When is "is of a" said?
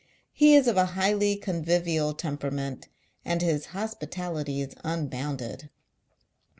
0.55-0.85